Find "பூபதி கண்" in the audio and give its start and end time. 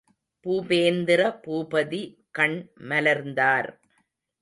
1.43-2.57